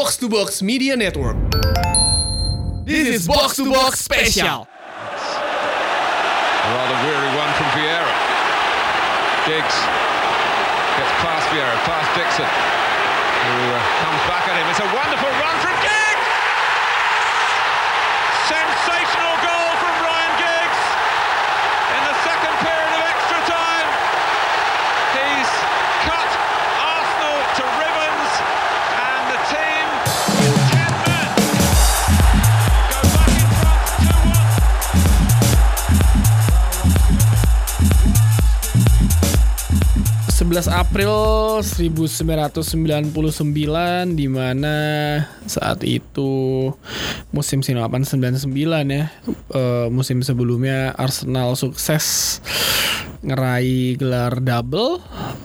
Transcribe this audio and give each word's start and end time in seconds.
Box 0.00 0.16
to 0.16 0.32
Box 0.32 0.62
Media 0.62 0.96
Network. 0.96 1.36
This 2.88 3.04
is 3.20 3.28
Box 3.28 3.56
to 3.60 3.68
Box 3.68 4.00
Special. 4.00 4.64
A 4.64 4.68
rather 6.72 6.98
weary 7.04 7.30
one 7.36 7.52
from 7.60 7.68
Vieira. 7.76 8.08
Diggs 9.44 9.76
gets 10.96 11.12
past 11.20 11.44
Vieira, 11.52 11.76
past 11.84 12.08
Dixon, 12.16 12.48
who 12.48 13.60
uh, 13.60 13.76
comes 14.00 14.24
back 14.24 14.48
at 14.48 14.56
him. 14.56 14.64
It's 14.72 14.80
a 14.80 14.88
wonderful 14.88 15.28
run 15.36 15.49
11 40.50 40.66
April 40.66 41.14
1999 41.62 44.18
di 44.18 44.26
mana 44.26 44.74
saat 45.46 45.86
itu 45.86 46.66
musim 47.30 47.62
98-99 47.62 48.50
ya 48.90 49.14
eh, 49.54 49.86
musim 49.94 50.26
sebelumnya 50.26 50.90
Arsenal 50.98 51.54
sukses 51.54 52.42
ngeraih 53.22 53.94
gelar 53.94 54.42
double 54.42 54.98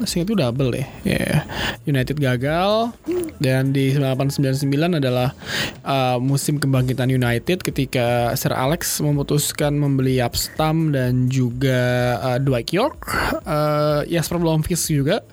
sih 0.04 0.28
itu 0.28 0.36
double 0.36 0.76
deh. 0.76 0.88
Ya 1.08 1.48
United 1.88 2.20
gagal 2.20 2.92
dan 3.40 3.72
di 3.72 3.96
98-99 3.96 5.00
adalah 5.00 5.32
eh, 5.86 6.18
musim 6.20 6.60
kebangkitan 6.60 7.08
United 7.08 7.64
ketika 7.64 8.36
Sir 8.36 8.52
Alex 8.52 9.00
memutuskan 9.00 9.80
membeli 9.80 10.20
Upstam 10.20 10.92
dan 10.92 11.32
juga 11.32 12.20
eh, 12.20 12.40
Dwight 12.44 12.76
York 12.76 13.00
eh, 13.48 14.02
Jasper 14.12 14.42
Blomqvist 14.42 14.92
juga. 14.92 15.24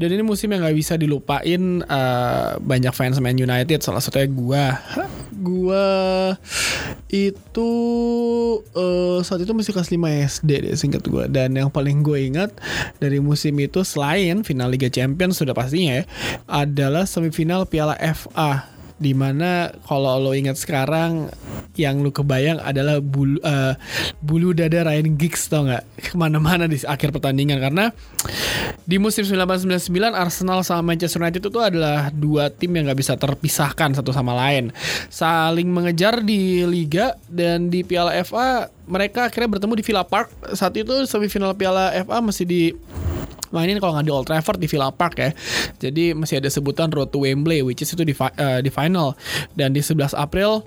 Dan 0.00 0.16
ini 0.16 0.24
musim 0.24 0.48
yang 0.48 0.64
nggak 0.64 0.78
bisa 0.78 0.96
dilupain 0.96 1.84
eh, 1.84 2.50
banyak 2.56 2.92
fans 2.96 3.20
Man 3.20 3.36
United. 3.36 3.84
Salah 3.84 4.00
satunya 4.00 4.28
gua. 4.32 4.64
Gua 5.40 5.84
itu 7.10 7.70
eh, 8.78 9.18
saat 9.26 9.42
itu 9.42 9.50
masih 9.50 9.74
kelas 9.74 9.90
5 9.90 10.30
SD 10.30 10.50
deh 10.64 10.74
singkat 10.78 11.02
gua. 11.10 11.26
Dan 11.26 11.58
yang 11.58 11.68
paling 11.68 12.06
gue 12.06 12.30
ingat 12.30 12.54
dari 13.02 13.18
musim 13.18 13.58
itu 13.58 13.82
selain 13.82 14.46
final 14.46 14.70
Liga 14.70 14.86
Champions 14.86 15.42
sudah 15.42 15.52
pastinya 15.52 16.02
ya 16.02 16.04
adalah 16.46 17.04
semifinal 17.04 17.66
Piala 17.66 17.98
FA 17.98 18.79
di 19.00 19.16
mana 19.16 19.72
kalau 19.88 20.20
lo 20.20 20.36
ingat 20.36 20.60
sekarang 20.60 21.32
yang 21.72 22.04
lu 22.04 22.12
kebayang 22.12 22.60
adalah 22.60 23.00
bulu 23.00 23.40
eh, 23.40 23.72
bulu 24.20 24.52
dada 24.52 24.84
Ryan 24.84 25.16
Giggs 25.16 25.48
tau 25.48 25.64
nggak? 25.64 25.84
Ke 25.96 26.12
mana-mana 26.20 26.68
di 26.68 26.76
akhir 26.84 27.08
pertandingan. 27.16 27.56
Karena 27.56 27.88
di 28.84 29.00
musim 29.00 29.24
1999 29.24 29.88
Arsenal 30.12 30.60
sama 30.60 30.92
Manchester 30.92 31.24
United 31.24 31.48
itu 31.48 31.60
adalah 31.64 32.12
dua 32.12 32.52
tim 32.52 32.76
yang 32.76 32.92
nggak 32.92 33.00
bisa 33.00 33.16
terpisahkan 33.16 33.96
satu 33.96 34.12
sama 34.12 34.36
lain. 34.36 34.68
Saling 35.08 35.72
mengejar 35.72 36.20
di 36.20 36.68
Liga 36.68 37.16
dan 37.24 37.72
di 37.72 37.80
Piala 37.80 38.12
FA 38.20 38.68
mereka 38.84 39.32
akhirnya 39.32 39.56
bertemu 39.56 39.72
di 39.80 39.84
Villa 39.88 40.04
Park. 40.04 40.28
Saat 40.52 40.76
itu 40.76 40.92
semifinal 41.08 41.56
Piala 41.56 41.96
FA 42.04 42.20
masih 42.20 42.44
di 42.44 42.62
mainin 43.50 43.78
kalau 43.82 43.98
nggak 43.98 44.06
di 44.06 44.12
Old 44.14 44.26
Trafford 44.26 44.58
di 44.58 44.66
Villa 44.70 44.90
Park 44.94 45.14
ya. 45.18 45.30
Jadi 45.78 46.14
masih 46.14 46.38
ada 46.42 46.50
sebutan 46.50 46.90
Road 46.90 47.10
to 47.10 47.22
Wembley 47.22 47.62
which 47.62 47.82
is 47.82 47.90
itu 47.90 48.02
di 48.06 48.14
eh, 48.14 48.60
di 48.62 48.70
final 48.70 49.14
dan 49.54 49.74
di 49.74 49.82
11 49.82 50.14
April 50.14 50.62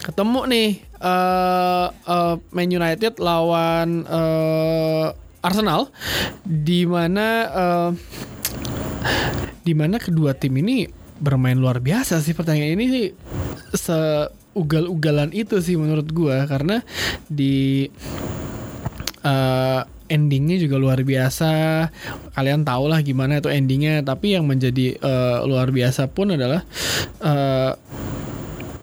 ketemu 0.00 0.40
nih 0.48 0.68
eh 1.00 1.86
eh, 1.90 2.34
Man 2.52 2.68
United 2.70 3.18
lawan 3.18 4.04
eh, 4.04 5.06
Arsenal 5.40 5.88
di 6.44 6.84
mana 6.84 7.28
eh, 7.48 7.90
di 9.64 9.72
mana 9.72 9.96
kedua 9.96 10.36
tim 10.36 10.56
ini 10.60 10.88
bermain 11.20 11.56
luar 11.56 11.84
biasa 11.84 12.20
sih 12.24 12.32
pertandingan 12.32 12.80
ini 12.80 12.86
sih 12.88 13.06
se 13.76 13.98
ugal-ugalan 14.56 15.30
itu 15.30 15.62
sih 15.62 15.78
menurut 15.78 16.08
gua 16.10 16.44
karena 16.48 16.82
di 17.28 17.86
eh, 19.22 19.82
endingnya 20.10 20.58
juga 20.58 20.76
luar 20.76 21.00
biasa. 21.06 21.86
Kalian 22.34 22.66
tau 22.66 22.90
lah 22.90 22.98
gimana 23.00 23.38
itu 23.38 23.46
endingnya. 23.46 24.02
Tapi 24.02 24.34
yang 24.34 24.44
menjadi 24.44 24.98
eh, 24.98 25.38
luar 25.46 25.70
biasa 25.70 26.10
pun 26.10 26.34
adalah 26.34 26.66
eh, 27.22 27.72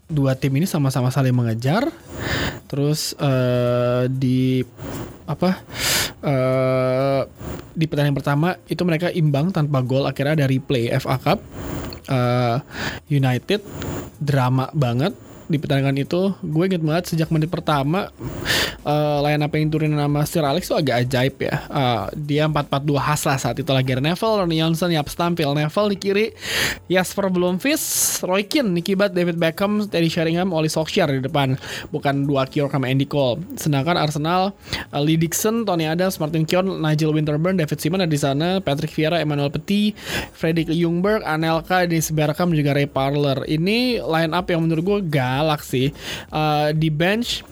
dua 0.07 0.39
tim 0.39 0.55
ini 0.55 0.63
sama-sama 0.63 1.11
saling 1.11 1.35
mengejar. 1.35 1.91
Terus 2.71 3.11
eh, 3.19 4.07
di 4.07 4.63
apa 5.27 5.59
eh, 6.23 7.21
di 7.75 7.85
pertandingan 7.85 8.17
pertama 8.17 8.55
itu 8.71 8.81
mereka 8.87 9.11
imbang 9.11 9.51
tanpa 9.51 9.83
gol. 9.83 10.07
Akhirnya 10.07 10.43
ada 10.43 10.47
replay 10.47 10.87
FA 10.95 11.19
Cup. 11.19 11.43
Eh, 12.07 12.57
United 13.11 13.59
drama 14.23 14.71
banget 14.71 15.11
di 15.51 15.59
pertandingan 15.59 15.99
itu. 15.99 16.31
Gue 16.39 16.71
inget 16.71 16.79
banget 16.83 17.11
sejak 17.11 17.27
menit 17.35 17.51
pertama 17.51 18.07
uh, 18.87 19.43
up 19.43 19.53
yang 19.53 19.67
turunin 19.67 19.99
nama 19.99 20.23
Sir 20.23 20.47
Alex 20.47 20.71
tuh 20.71 20.79
agak 20.79 21.03
ajaib 21.03 21.35
ya. 21.43 21.55
Eh, 21.67 22.03
dia 22.15 22.43
4-4-2 22.47 22.95
khas 22.97 23.21
lah 23.27 23.37
saat 23.37 23.55
itu. 23.59 23.67
Lagi 23.67 23.93
Neville, 23.99 24.35
Ronnie 24.39 24.59
Johnson, 24.63 24.89
Yapstam, 24.95 25.35
Phil 25.35 25.51
Neville 25.51 25.89
di 25.93 25.97
kiri 25.99 26.25
Jasper 26.87 27.27
Blomqvist, 27.27 28.23
Roy 28.23 28.47
Keane, 28.47 28.71
Nicky 28.71 28.95
Butt, 28.95 29.11
David 29.11 29.35
Beckham, 29.35 29.85
Teddy 29.91 30.07
Sheringham, 30.07 30.55
Oli 30.55 30.71
Solskjaer 30.71 31.19
di 31.19 31.21
depan. 31.21 31.59
Bukan 31.91 32.25
dua 32.25 32.47
Kior 32.47 32.71
sama 32.71 32.87
Andy 32.87 33.05
Cole. 33.05 33.43
Sedangkan 33.59 33.99
Arsenal 33.99 34.55
uh, 34.95 35.01
Lee 35.03 35.19
Dixon, 35.19 35.67
Tony 35.67 35.85
Adams, 35.85 36.17
Martin 36.17 36.47
Keown, 36.47 36.79
Nigel 36.79 37.11
Winterburn, 37.11 37.59
David 37.59 37.77
Seaman 37.83 38.01
ada 38.05 38.11
di 38.11 38.19
sana 38.19 38.47
Patrick 38.63 38.93
Vieira, 38.95 39.19
Emmanuel 39.19 39.51
Petit, 39.51 39.93
Fredrik 40.31 40.71
Ljungberg, 40.71 41.25
Anelka, 41.27 41.83
Dennis 41.83 42.13
Bergkamp 42.13 42.55
juga 42.55 42.71
Ray 42.71 42.87
Parler. 42.87 43.43
Ini 43.45 43.99
line 43.99 44.31
up 44.31 44.47
yang 44.47 44.63
menurut 44.63 44.83
gue 44.83 44.99
galak 45.11 45.61
sih. 45.65 45.91
Uh, 46.31 46.71
di 46.71 46.87
bench 46.87 47.43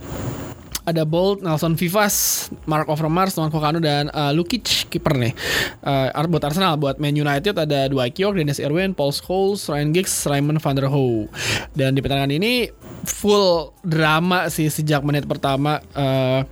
ada 0.86 1.04
Bolt, 1.04 1.42
Nelson 1.42 1.74
Vivas, 1.74 2.48
Mark 2.70 2.86
Overmars, 2.86 3.34
Noah 3.36 3.50
Kokano 3.50 3.82
dan 3.82 4.14
uh, 4.14 4.30
Lukic 4.32 4.88
kiper 4.94 5.18
nih. 5.18 5.34
Uh, 5.82 6.14
buat 6.30 6.46
Arsenal, 6.46 6.78
buat 6.78 7.02
Man 7.02 7.18
United 7.18 7.58
ada 7.58 7.90
Dwight 7.90 8.16
York, 8.16 8.38
Dennis 8.38 8.62
Irwin, 8.62 8.94
Paul 8.94 9.12
Scholes, 9.12 9.66
Ryan 9.66 9.92
Giggs, 9.92 10.14
Raymond 10.30 10.62
van 10.62 10.78
der 10.78 10.88
Hoe. 10.88 11.26
Dan 11.74 11.98
di 11.98 12.02
pertandingan 12.06 12.38
ini 12.38 12.70
full 13.04 13.74
drama 13.82 14.48
sih 14.54 14.70
sejak 14.70 15.02
menit 15.02 15.26
pertama 15.26 15.82
uh, 15.98 16.46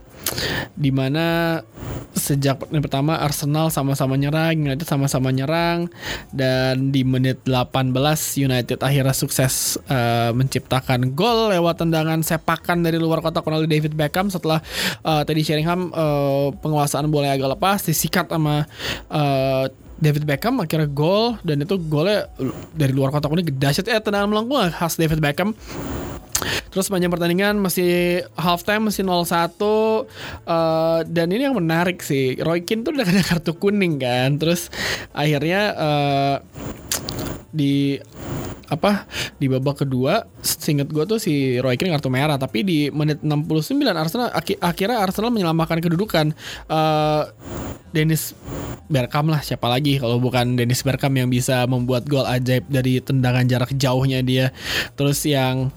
di 0.74 0.90
mana 0.90 1.60
sejak 2.14 2.62
menit 2.70 2.86
pertama 2.86 3.18
Arsenal 3.18 3.74
sama-sama 3.74 4.14
nyerang, 4.16 4.54
United 4.54 4.86
sama-sama 4.86 5.34
nyerang 5.34 5.90
dan 6.30 6.94
di 6.94 7.02
menit 7.02 7.42
18 7.44 7.90
United 8.38 8.80
akhirnya 8.80 9.16
sukses 9.18 9.82
uh, 9.90 10.30
menciptakan 10.32 11.18
gol 11.18 11.50
lewat 11.50 11.82
tendangan 11.82 12.22
sepakan 12.22 12.86
dari 12.86 13.02
luar 13.02 13.20
kotak 13.20 13.44
oleh 13.50 13.66
David 13.66 13.98
Beckham 13.98 14.30
setelah 14.30 14.62
uh, 15.02 15.26
Teddy 15.26 15.42
Sheringham 15.42 15.90
uh, 15.92 16.54
penguasaan 16.62 17.10
bola 17.10 17.34
agak 17.34 17.58
lepas 17.58 17.82
disikat 17.90 18.30
sama 18.30 18.70
uh, 19.10 19.66
David 20.04 20.28
Beckham 20.28 20.60
akhirnya 20.60 20.90
gol 20.92 21.40
dan 21.48 21.64
itu 21.64 21.80
golnya 21.80 22.28
dari 22.76 22.92
luar 22.92 23.10
kotak 23.10 23.32
ini 23.34 23.48
dahsyat 23.56 23.88
eh 23.88 24.02
tendangan 24.04 24.28
melengkung 24.28 24.60
khas 24.70 25.00
David 25.00 25.24
Beckham 25.24 25.56
Terus 26.74 26.90
sepanjang 26.90 27.14
pertandingan 27.14 27.62
masih 27.62 28.26
half 28.34 28.66
time 28.66 28.90
masih 28.90 29.06
0-1 29.06 29.30
eh, 29.30 31.00
dan 31.06 31.28
ini 31.30 31.46
yang 31.46 31.54
menarik 31.56 32.02
sih. 32.02 32.36
Roy 32.42 32.66
Keane 32.66 32.82
tuh 32.82 32.98
udah 32.98 33.06
ada 33.06 33.22
kartu 33.30 33.54
kuning 33.54 34.02
kan. 34.02 34.42
Terus 34.42 34.74
akhirnya 35.14 35.62
eh, 35.78 36.36
di 37.54 38.02
apa 38.64 39.06
di 39.38 39.46
babak 39.46 39.86
kedua 39.86 40.26
seinget 40.42 40.90
gue 40.90 41.06
tuh 41.06 41.22
si 41.22 41.62
Roy 41.62 41.78
Keane 41.78 41.94
kartu 41.94 42.10
merah 42.10 42.42
tapi 42.42 42.66
di 42.66 42.90
menit 42.90 43.22
69 43.22 43.78
Arsenal 43.94 44.34
aki- 44.34 44.58
akhirnya 44.58 44.98
Arsenal 44.98 45.30
menyelamatkan 45.30 45.78
kedudukan 45.78 46.34
Eh, 46.66 47.24
Dennis 47.94 48.34
Bergkamp 48.90 49.30
lah 49.30 49.46
siapa 49.46 49.70
lagi 49.70 50.02
kalau 50.02 50.18
bukan 50.18 50.58
Dennis 50.58 50.82
Bergkamp 50.82 51.14
yang 51.14 51.30
bisa 51.30 51.70
membuat 51.70 52.10
gol 52.10 52.26
ajaib 52.26 52.66
dari 52.66 52.98
tendangan 52.98 53.46
jarak 53.46 53.70
jauhnya 53.78 54.26
dia 54.26 54.50
terus 54.98 55.22
yang 55.30 55.70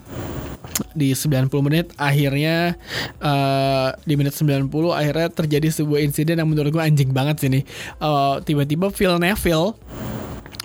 di 0.93 1.13
90 1.13 1.49
menit 1.65 1.93
akhirnya 1.97 2.77
eh, 3.21 3.89
di 4.05 4.13
menit 4.17 4.33
90 4.35 4.69
akhirnya 4.93 5.27
terjadi 5.31 5.67
sebuah 5.71 5.99
insiden 6.03 6.41
yang 6.41 6.49
menurut 6.49 6.73
gue 6.73 6.83
anjing 6.83 7.11
banget 7.11 7.41
sih 7.41 7.49
nih. 7.49 7.63
Eh, 8.01 8.35
tiba-tiba 8.45 8.89
Phil 8.93 9.15
Neville 9.17 9.73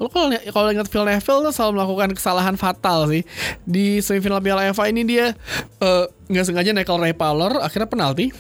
Lo 0.01 0.09
kalau 0.09 0.33
kalau 0.33 0.69
ingat 0.73 0.89
Phil 0.89 1.05
Neville 1.05 1.41
tuh 1.47 1.53
selalu 1.53 1.73
melakukan 1.77 2.11
kesalahan 2.17 2.57
fatal 2.57 3.13
sih. 3.13 3.23
Di 3.69 4.01
semifinal 4.01 4.41
Piala 4.41 4.73
FA 4.73 4.89
ini 4.89 5.05
dia 5.05 5.37
eh, 5.79 6.05
nggak 6.33 6.45
sengaja 6.49 6.73
nekel 6.73 6.97
Ray 6.97 7.13
Parler 7.13 7.61
akhirnya 7.61 7.87
penalti 7.87 8.33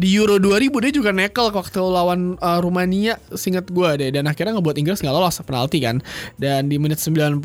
di 0.00 0.16
Euro 0.16 0.40
2000 0.40 0.72
dia 0.80 0.92
juga 0.96 1.12
nekel 1.12 1.52
waktu 1.52 1.76
lawan 1.76 2.40
uh, 2.40 2.56
Rumania 2.64 3.20
singkat 3.36 3.68
gue 3.68 3.90
deh. 4.00 4.08
Dan 4.16 4.24
akhirnya 4.24 4.56
ngebuat 4.56 4.80
Inggris 4.80 5.04
nggak 5.04 5.12
lolos 5.12 5.36
penalti 5.44 5.84
kan. 5.84 6.00
Dan 6.40 6.72
di 6.72 6.80
menit 6.80 7.04
90 7.04 7.36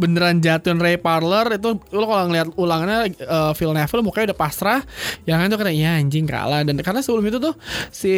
beneran 0.00 0.40
jatuhin 0.40 0.80
Ray 0.80 0.96
Parler 0.96 1.60
itu 1.60 1.76
lo 1.92 2.04
kalau 2.08 2.32
ngeliat 2.32 2.48
ulangannya 2.56 3.12
uh, 3.28 3.52
Phil 3.52 3.76
Neville 3.76 4.00
mukanya 4.00 4.32
udah 4.32 4.40
pasrah. 4.40 4.80
Yang 5.28 5.36
kan 5.36 5.46
tuh 5.52 5.58
kata 5.60 5.72
ya 5.76 6.00
anjing 6.00 6.24
kalah. 6.24 6.64
Dan 6.64 6.80
karena 6.80 7.04
sebelum 7.04 7.28
itu 7.28 7.36
tuh 7.36 7.52
si 7.92 8.14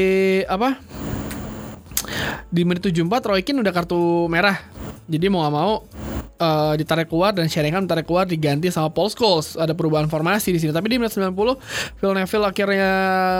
apa 0.46 0.78
di 2.54 2.62
menit 2.62 2.86
74 2.86 3.02
Roy 3.34 3.42
Keane 3.42 3.66
udah 3.66 3.74
kartu 3.74 4.30
merah. 4.30 4.62
Jadi 5.10 5.26
mau 5.26 5.42
gak 5.42 5.54
mau 5.58 5.74
uh, 6.42 6.74
ditarik 6.74 7.06
keluar 7.06 7.30
dan 7.30 7.46
Sheringham 7.46 7.86
ditarik 7.86 8.10
keluar 8.10 8.26
diganti 8.26 8.66
sama 8.74 8.90
Paul 8.90 9.14
Scholes. 9.14 9.54
Ada 9.54 9.78
perubahan 9.78 10.10
formasi 10.10 10.50
di 10.50 10.58
sini. 10.58 10.74
Tapi 10.74 10.90
di 10.90 10.98
menit 10.98 11.14
90 11.14 11.30
Phil 12.02 12.12
Neville 12.12 12.46
akhirnya 12.50 12.90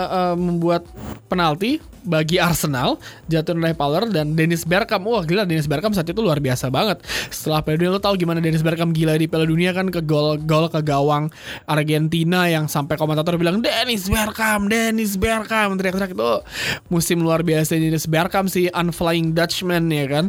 uh, 0.07 0.35
membuat 0.39 0.87
penalti 1.27 1.83
bagi 2.03 2.37
Arsenal 2.37 2.99
jatuh 3.31 3.55
Ray 3.55 3.73
Power 3.73 4.11
dan 4.11 4.35
Dennis 4.35 4.67
Bergkamp 4.67 5.07
wah 5.07 5.23
gila 5.23 5.47
Dennis 5.47 5.71
Bergkamp 5.71 5.95
saat 5.95 6.07
itu 6.11 6.19
luar 6.19 6.43
biasa 6.43 6.67
banget 6.67 6.99
setelah 7.31 7.63
Piala 7.63 7.79
Dunia 7.79 7.91
lo 7.95 8.01
tau 8.03 8.13
gimana 8.19 8.43
Dennis 8.43 8.61
Bergkamp 8.61 8.91
gila 8.91 9.15
di 9.15 9.25
Piala 9.31 9.47
Dunia 9.47 9.71
kan 9.71 9.87
ke 9.87 10.03
gol 10.03 10.35
gol 10.43 10.67
ke 10.67 10.83
gawang 10.83 11.31
Argentina 11.63 12.45
yang 12.51 12.67
sampai 12.67 12.99
komentator 12.99 13.39
bilang 13.39 13.63
Dennis 13.63 14.11
Bergkamp 14.11 14.67
Dennis 14.67 15.15
Bergkamp 15.15 15.79
teriak-teriak 15.79 16.13
itu 16.13 16.31
musim 16.91 17.23
luar 17.23 17.41
biasa 17.41 17.79
Dennis 17.79 18.05
Bergkamp 18.05 18.51
si 18.51 18.67
unflying 18.69 19.31
Dutchman 19.31 19.87
ya 19.87 20.05
kan 20.11 20.25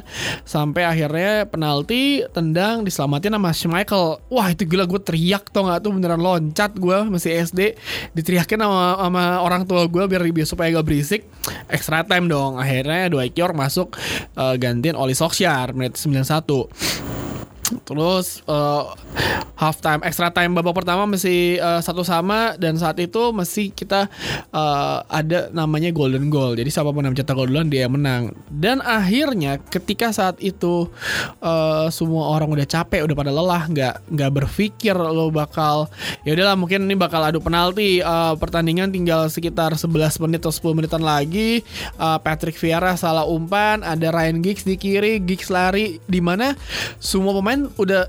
sampai 0.47 0.87
akhirnya 0.87 1.51
penalti 1.51 2.23
tendang 2.31 2.64
diselamatin 2.83 3.35
sama 3.37 3.51
Schmeichel 3.53 4.05
wah 4.33 4.49
itu 4.51 4.65
gila 4.65 4.85
gue 4.89 5.01
teriak 5.01 5.53
tau 5.53 5.69
gak 5.69 5.85
tuh 5.85 5.93
beneran 5.95 6.21
loncat 6.21 6.73
gue 6.77 6.99
masih 7.11 7.37
SD 7.45 7.77
diteriakin 8.17 8.61
sama, 8.61 8.99
sama 8.99 9.25
orang 9.45 9.63
tua 9.69 9.87
gue 9.87 10.05
biar 10.07 10.23
biar 10.25 10.49
supaya 10.49 10.73
gak 10.75 10.87
berisik. 10.87 11.23
Extra 11.69 12.03
time 12.07 12.31
dong. 12.31 12.57
Akhirnya 12.57 13.13
Dwight 13.13 13.37
York 13.37 13.55
masuk 13.55 13.97
uh, 14.39 14.55
gantiin 14.57 14.97
Oli 14.97 15.13
Solskjaer 15.13 15.77
menit 15.77 15.99
91 16.01 17.34
Terus 17.65 18.45
uh, 18.45 18.93
half 19.57 19.81
time, 19.81 20.05
extra 20.05 20.29
time 20.29 20.53
babak 20.53 20.77
pertama 20.77 21.09
masih 21.09 21.57
uh, 21.63 21.81
satu 21.81 22.05
sama 22.05 22.59
dan 22.61 22.77
saat 22.77 23.01
itu 23.01 23.33
masih 23.33 23.73
kita 23.73 24.11
uh, 24.53 25.01
ada 25.09 25.49
namanya 25.49 25.89
golden 25.89 26.29
goal. 26.29 26.53
Jadi 26.53 26.69
siapa 26.69 26.93
pun 26.93 27.01
yang 27.07 27.17
mencetak 27.17 27.33
gol 27.33 27.49
duluan 27.49 27.73
dia 27.73 27.89
menang. 27.89 28.37
Dan 28.53 28.85
akhirnya 28.85 29.57
ketika 29.73 30.13
saat 30.13 30.37
itu 30.45 30.93
uh, 31.41 31.89
semua 31.89 32.37
orang 32.37 32.53
udah 32.53 32.67
capek, 32.69 33.07
udah 33.09 33.17
pada 33.17 33.33
lelah, 33.33 33.63
nggak 33.71 33.95
nggak 34.13 34.31
berpikir 34.43 34.93
lo 34.95 35.33
bakal 35.33 35.89
ya 36.29 36.37
udahlah 36.37 36.59
mungkin 36.61 36.85
ini 36.85 36.99
bakal 36.99 37.25
adu 37.25 37.41
penalti. 37.41 38.05
Uh, 38.05 38.37
pertandingan 38.37 38.93
tinggal 38.93 39.31
sekitar 39.33 39.73
11 39.73 40.21
menit 40.21 40.45
atau 40.45 40.53
10 40.53 40.77
menitan 40.77 41.01
lagi. 41.01 41.65
Uh, 41.97 42.21
Patrick 42.21 42.61
Vieira 42.61 42.93
salah 43.01 43.25
umpan, 43.25 43.81
ada 43.81 44.13
Ryan 44.13 44.45
Giggs 44.45 44.69
di 44.69 44.77
kiri, 44.77 45.23
Giggs 45.25 45.49
lari 45.49 45.97
di 46.05 46.21
mana 46.21 46.53
semua 47.01 47.33
pemain 47.33 47.54
udah 47.77 48.03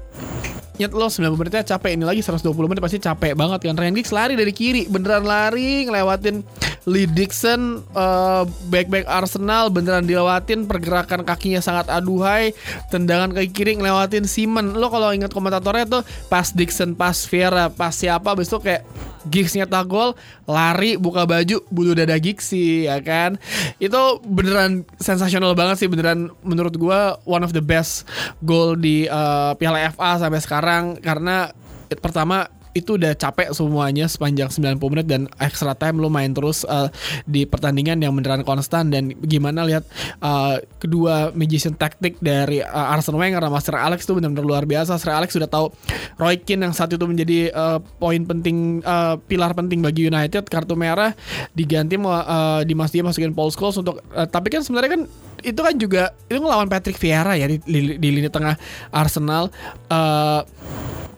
nyet 0.75 0.91
lo 0.91 1.07
90 1.07 1.39
menitnya 1.39 1.63
capek 1.63 1.95
ini 1.95 2.03
lagi 2.03 2.19
120 2.19 2.51
menit 2.67 2.83
pasti 2.83 2.99
capek 2.99 3.31
banget 3.31 3.59
kan. 3.63 3.75
Ryan 3.79 3.95
Giggs 3.95 4.11
lari 4.11 4.35
dari 4.35 4.51
kiri 4.51 4.91
beneran 4.91 5.23
lari 5.23 5.87
ngelewatin 5.87 6.43
Lee 6.85 7.09
Dixon 7.09 7.81
uh, 7.97 8.45
back 8.69 8.93
back 8.93 9.09
Arsenal 9.09 9.73
beneran 9.73 10.05
dilewatin 10.05 10.69
pergerakan 10.69 11.25
kakinya 11.25 11.57
sangat 11.57 11.89
aduhai 11.89 12.53
tendangan 12.93 13.33
ke 13.33 13.49
kiri 13.49 13.81
ngelewatin 13.81 14.29
Simon. 14.29 14.77
Lo 14.77 14.93
kalau 14.93 15.09
ingat 15.09 15.33
komentatornya 15.33 15.85
tuh 15.89 16.03
pas 16.29 16.45
Dixon 16.53 16.93
pas 16.93 17.17
Vieira 17.25 17.73
pas 17.73 17.89
siapa 17.89 18.37
itu 18.37 18.57
kayak 18.61 18.85
Giggs 19.25 19.57
nyetak 19.57 19.89
gol 19.89 20.13
lari 20.45 21.01
buka 21.01 21.25
baju 21.25 21.65
bulu 21.73 21.97
dada 21.97 22.13
Giggs 22.21 22.53
sih 22.53 22.85
ya 22.85 23.01
kan? 23.01 23.41
Itu 23.81 24.21
beneran 24.21 24.85
sensasional 25.01 25.57
banget 25.57 25.81
sih 25.81 25.89
beneran 25.89 26.29
menurut 26.45 26.77
gua 26.77 27.17
one 27.25 27.41
of 27.41 27.49
the 27.49 27.65
best 27.65 28.05
goal 28.45 28.77
di 28.77 29.09
uh, 29.09 29.57
Piala 29.57 29.89
FA 29.89 30.21
sampai 30.21 30.41
sekarang. 30.45 30.83
Karena 31.01 31.49
pertama 31.97 32.49
itu 32.75 32.99
udah 32.99 33.15
capek 33.15 33.55
semuanya 33.55 34.11
sepanjang 34.11 34.51
90 34.51 34.91
menit 34.91 35.07
dan 35.07 35.31
extra 35.39 35.71
time 35.71 36.03
lo 36.03 36.11
main 36.11 36.35
terus 36.35 36.67
uh, 36.67 36.91
di 37.23 37.47
pertandingan 37.47 38.03
yang 38.03 38.11
beneran 38.11 38.43
konstan. 38.43 38.91
Dan 38.91 39.15
gimana 39.23 39.63
lihat 39.63 39.87
uh, 40.19 40.59
kedua 40.75 41.31
magician 41.31 41.71
taktik 41.79 42.19
dari 42.19 42.59
uh, 42.59 42.93
Arsene 42.93 43.15
Wenger 43.15 43.39
sama 43.39 43.59
Sir 43.63 43.79
Alex 43.79 44.03
itu 44.03 44.19
benar-benar 44.19 44.43
luar 44.43 44.63
biasa. 44.67 44.99
Sir 44.99 45.15
Alex 45.15 45.31
sudah 45.31 45.47
tahu 45.47 45.71
Roy 46.19 46.35
Keane 46.43 46.67
yang 46.67 46.75
saat 46.75 46.91
itu 46.91 47.07
menjadi 47.07 47.55
uh, 47.55 47.79
poin 47.79 48.19
penting 48.27 48.83
uh, 48.83 49.15
pilar 49.23 49.55
penting 49.55 49.79
bagi 49.79 50.11
United. 50.11 50.51
Kartu 50.51 50.75
merah 50.75 51.15
diganti 51.55 51.95
uh, 51.95 52.59
di 52.67 52.75
Mas 52.75 52.91
dia 52.91 53.07
masukin 53.07 53.31
Paul 53.31 53.55
Scholes 53.55 53.79
untuk 53.79 54.03
uh, 54.11 54.27
tapi 54.27 54.51
kan 54.51 54.59
sebenarnya 54.59 54.99
kan 54.99 55.03
itu 55.47 55.61
kan 55.63 55.75
juga 55.79 56.03
itu 56.27 56.43
ngelawan 56.43 56.67
Patrick 56.67 56.99
Vieira 56.99 57.39
ya 57.39 57.47
di, 57.47 57.63
di, 57.63 57.95
di 57.95 58.09
lini 58.11 58.27
tengah 58.27 58.59
Arsenal. 58.91 59.47
Uh, 59.87 60.43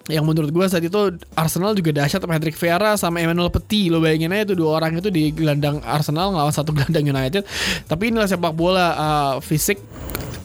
yang 0.07 0.23
menurut 0.23 0.51
gue 0.51 0.65
saat 0.67 0.83
itu 0.83 1.19
Arsenal 1.35 1.75
juga 1.75 1.91
dahsyat 2.03 2.23
Patrick 2.23 2.55
Vieira 2.55 2.95
sama 2.95 3.19
Emmanuel 3.19 3.51
Petit. 3.51 3.91
Lo 3.91 3.99
bayangin 3.99 4.31
aja 4.31 4.51
tuh 4.51 4.57
dua 4.57 4.79
orang 4.79 4.99
itu 4.99 5.11
di 5.11 5.31
gelandang 5.35 5.83
Arsenal 5.83 6.31
ngelawan 6.31 6.53
satu 6.55 6.71
gelandang 6.75 7.05
United. 7.07 7.43
Tapi 7.85 8.03
inilah 8.11 8.27
sepak 8.27 8.55
bola 8.55 8.87
uh, 8.95 9.35
fisik 9.43 9.79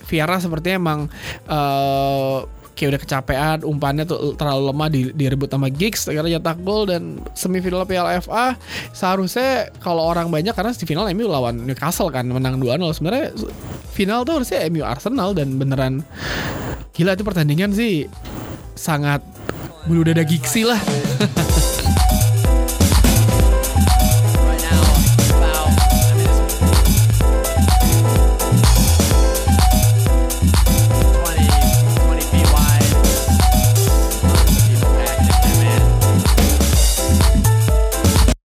Vieira 0.06 0.36
sepertinya 0.42 0.76
emang 0.76 1.00
uh, 1.48 2.44
kayak 2.72 2.96
udah 2.96 3.00
kecapean 3.04 3.58
umpannya 3.68 4.04
tuh 4.08 4.32
terlalu 4.34 4.72
lemah 4.72 4.88
di, 4.88 5.00
direbut 5.12 5.48
sama 5.52 5.68
Giggs 5.68 6.08
akhirnya 6.08 6.40
nyetak 6.40 6.56
gol 6.64 6.88
dan 6.88 7.20
semifinal 7.36 7.84
Piala 7.84 8.16
FA 8.24 8.56
seharusnya 8.96 9.68
kalau 9.84 10.00
orang 10.08 10.32
banyak 10.32 10.56
karena 10.56 10.72
di 10.72 10.88
final 10.88 11.04
MU 11.12 11.28
lawan 11.28 11.68
Newcastle 11.68 12.08
kan 12.08 12.24
menang 12.32 12.56
2-0 12.56 12.80
sebenarnya 12.96 13.36
final 13.92 14.24
tuh 14.24 14.40
harusnya 14.40 14.64
MU 14.72 14.82
Arsenal 14.88 15.36
dan 15.36 15.60
beneran 15.60 16.00
gila 16.92 17.16
itu 17.16 17.24
pertandingan 17.24 17.72
sih. 17.72 18.06
Sangat 18.72 19.20
bulu 19.86 20.06
dada 20.06 20.22
giksi 20.22 20.62
lah 20.62 20.78